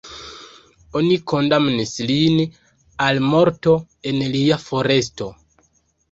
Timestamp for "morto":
3.33-3.75